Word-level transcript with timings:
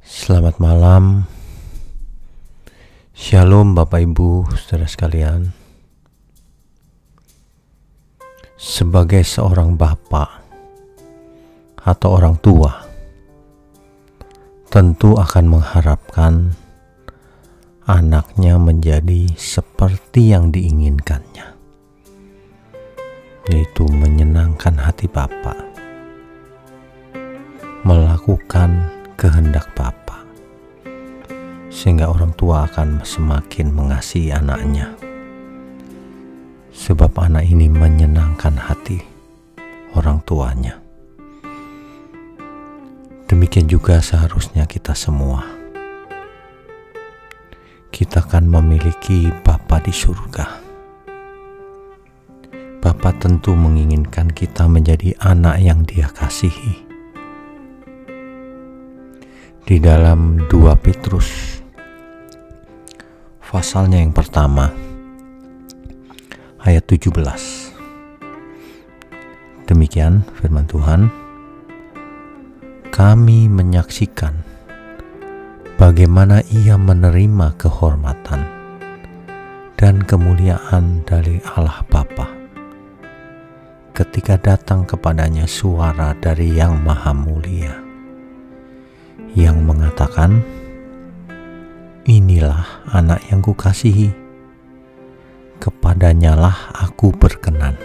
Selamat 0.00 0.56
malam. 0.56 1.28
Shalom 3.12 3.76
Bapak 3.76 4.00
Ibu, 4.00 4.48
Saudara 4.56 4.88
sekalian. 4.88 5.52
Sebagai 8.56 9.20
seorang 9.20 9.76
bapak 9.76 10.40
atau 11.84 12.16
orang 12.16 12.40
tua, 12.40 12.80
tentu 14.72 15.20
akan 15.20 15.60
mengharapkan 15.60 16.56
anaknya 17.84 18.56
menjadi 18.56 19.28
seperti 19.36 20.32
yang 20.32 20.48
diinginkannya, 20.48 21.44
yaitu 23.52 23.84
menyenangkan 23.84 24.80
hati 24.80 25.04
Bapak, 25.12 25.60
melakukan 27.84 29.00
kehendak 29.20 29.68
sehingga 31.80 32.12
orang 32.12 32.36
tua 32.36 32.68
akan 32.68 33.00
semakin 33.08 33.72
mengasihi 33.72 34.36
anaknya, 34.36 34.92
sebab 36.76 37.08
anak 37.16 37.48
ini 37.48 37.72
menyenangkan 37.72 38.52
hati 38.60 39.00
orang 39.96 40.20
tuanya. 40.28 40.76
Demikian 43.32 43.64
juga 43.64 43.96
seharusnya 44.04 44.68
kita 44.68 44.92
semua. 44.92 45.40
Kita 47.88 48.28
akan 48.28 48.44
memiliki 48.44 49.32
Bapa 49.40 49.80
di 49.80 49.94
surga. 49.94 50.60
Bapa 52.84 53.10
tentu 53.16 53.56
menginginkan 53.56 54.28
kita 54.28 54.68
menjadi 54.68 55.16
anak 55.16 55.56
yang 55.64 55.88
Dia 55.88 56.12
kasihi 56.12 56.90
di 59.64 59.78
dalam 59.78 60.50
2 60.50 60.50
Petrus 60.82 61.59
pasalnya 63.50 63.98
yang 63.98 64.14
pertama 64.14 64.70
ayat 66.62 66.86
17 66.86 67.10
demikian 69.66 70.22
firman 70.38 70.70
Tuhan. 70.70 71.10
Kami 72.94 73.50
menyaksikan 73.50 74.38
bagaimana 75.82 76.46
ia 76.46 76.78
menerima 76.78 77.58
kehormatan 77.58 78.46
dan 79.74 79.98
kemuliaan 80.06 81.02
dari 81.02 81.42
Allah 81.50 81.82
Bapa 81.90 82.30
ketika 83.98 84.38
datang 84.38 84.86
kepadanya 84.86 85.50
suara 85.50 86.14
dari 86.22 86.54
yang 86.54 86.78
maha 86.86 87.10
mulia 87.10 87.74
yang 89.34 89.62
mengatakan, 89.62 90.59
"Inilah 92.08 92.88
anak 92.92 93.26
yang 93.28 93.44
kukasihi, 93.44 94.12
kepadanyalah 95.60 96.76
aku 96.76 97.12
berkenan." 97.12 97.76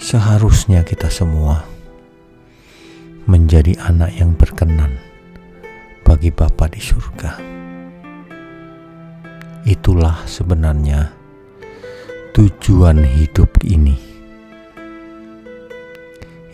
Seharusnya 0.00 0.82
kita 0.82 1.12
semua 1.12 1.62
menjadi 3.28 3.78
anak 3.84 4.10
yang 4.16 4.34
berkenan 4.34 4.96
bagi 6.02 6.34
Bapa 6.34 6.66
di 6.66 6.82
surga. 6.82 7.38
Itulah 9.68 10.24
sebenarnya 10.24 11.12
tujuan 12.32 13.04
hidup 13.04 13.60
ini. 13.62 13.94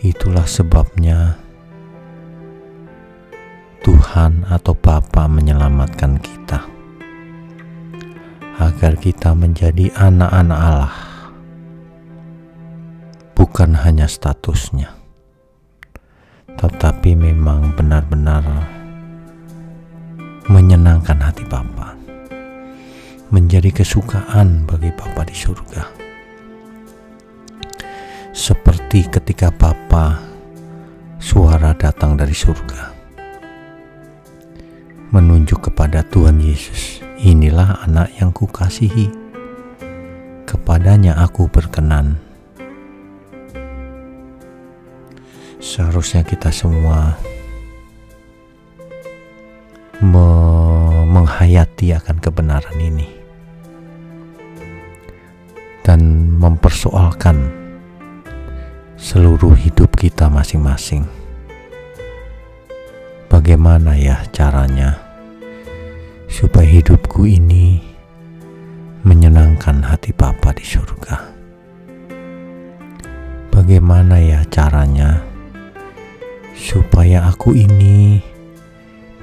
Itulah 0.03 0.45
sebabnya 0.45 1.39
Tuhan 3.97 4.45
atau 4.45 4.77
Bapa 4.77 5.25
menyelamatkan 5.25 6.21
kita. 6.21 6.69
Agar 8.61 8.93
kita 8.93 9.33
menjadi 9.33 9.89
anak-anak 9.97 10.59
Allah. 10.61 10.97
Bukan 13.33 13.73
hanya 13.73 14.05
statusnya. 14.05 14.93
Tetapi 16.45 17.17
memang 17.17 17.73
benar-benar 17.73 18.45
menyenangkan 20.45 21.17
hati 21.17 21.41
Bapa. 21.49 21.97
Menjadi 23.33 23.81
kesukaan 23.81 24.69
bagi 24.69 24.93
Bapa 24.93 25.25
di 25.25 25.33
surga. 25.33 25.83
Seperti 28.29 29.09
ketika 29.09 29.49
Bapa 29.49 30.21
suara 31.17 31.73
datang 31.73 32.13
dari 32.13 32.37
surga 32.37 32.96
menunjuk 35.11 35.71
kepada 35.71 36.03
Tuhan 36.03 36.43
Yesus. 36.43 36.99
Inilah 37.17 37.83
anak 37.87 38.11
yang 38.19 38.35
kukasihi. 38.35 39.09
Kepadanya 40.47 41.19
aku 41.23 41.47
berkenan. 41.47 42.19
Seharusnya 45.57 46.23
kita 46.23 46.53
semua 46.53 47.17
me 49.99 50.27
menghayati 51.07 51.97
akan 51.97 52.21
kebenaran 52.21 52.77
ini 52.77 53.09
dan 55.81 56.29
mempersoalkan 56.37 57.49
seluruh 58.99 59.57
hidup 59.57 59.97
kita 59.97 60.29
masing-masing 60.29 61.09
bagaimana 63.47 63.95
ya 63.95 64.27
caranya 64.35 64.99
supaya 66.27 66.67
hidupku 66.67 67.23
ini 67.23 67.79
menyenangkan 69.07 69.87
hati 69.87 70.11
Bapa 70.11 70.51
di 70.51 70.67
surga. 70.67 71.15
Bagaimana 73.47 74.19
ya 74.19 74.43
caranya 74.51 75.23
supaya 76.59 77.31
aku 77.31 77.55
ini 77.55 78.19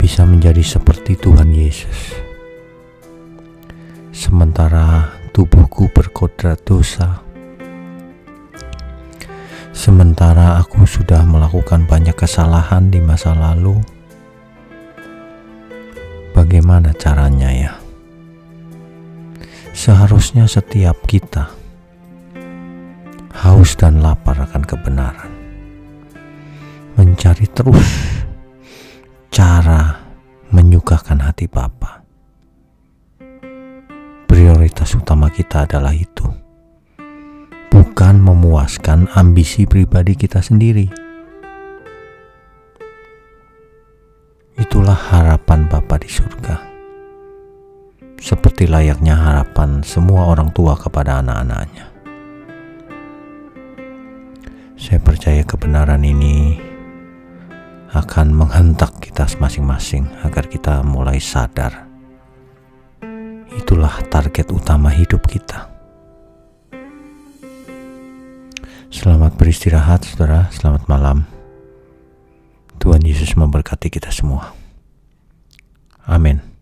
bisa 0.00 0.24
menjadi 0.24 0.64
seperti 0.64 1.20
Tuhan 1.20 1.52
Yesus. 1.52 2.16
Sementara 4.08 5.20
tubuhku 5.36 5.92
berkodrat 5.92 6.64
dosa, 6.64 7.20
sementara 9.76 10.56
aku 10.64 10.88
sudah 10.88 11.20
melakukan 11.28 11.84
banyak 11.84 12.16
kesalahan 12.16 12.88
di 12.88 13.04
masa 13.04 13.36
lalu, 13.36 13.84
Bagaimana 16.44 16.92
caranya 16.92 17.48
ya? 17.48 17.72
Seharusnya 19.72 20.44
setiap 20.44 21.08
kita 21.08 21.48
haus 23.32 23.72
dan 23.80 24.04
lapar 24.04 24.36
akan 24.44 24.60
kebenaran. 24.60 25.32
Mencari 27.00 27.48
terus 27.48 27.88
cara 29.32 30.04
menyukakan 30.52 31.24
hati 31.24 31.48
Bapa. 31.48 32.04
Prioritas 34.28 34.92
utama 35.00 35.32
kita 35.32 35.64
adalah 35.64 35.96
itu. 35.96 36.28
Bukan 37.72 38.20
memuaskan 38.20 39.08
ambisi 39.16 39.64
pribadi 39.64 40.12
kita 40.12 40.44
sendiri 40.44 41.03
Itulah 44.84 45.16
harapan 45.16 45.64
Bapa 45.64 45.96
di 45.96 46.12
surga. 46.12 46.60
Seperti 48.20 48.68
layaknya 48.68 49.16
harapan 49.16 49.80
semua 49.80 50.28
orang 50.28 50.52
tua 50.52 50.76
kepada 50.76 51.24
anak-anaknya. 51.24 51.88
Saya 54.76 55.00
percaya 55.00 55.40
kebenaran 55.40 56.04
ini 56.04 56.60
akan 57.96 58.36
menghentak 58.36 59.00
kita 59.00 59.24
masing-masing 59.40 60.04
agar 60.20 60.52
kita 60.52 60.84
mulai 60.84 61.16
sadar. 61.16 61.88
Itulah 63.56 64.04
target 64.12 64.52
utama 64.52 64.92
hidup 64.92 65.24
kita. 65.24 65.64
Selamat 68.92 69.32
beristirahat, 69.40 70.04
saudara. 70.04 70.52
Selamat 70.52 70.84
malam. 70.92 71.24
Tuhan 72.76 73.00
Yesus 73.00 73.32
memberkati 73.32 73.88
kita 73.88 74.12
semua. 74.12 74.63
Amin. 76.06 76.53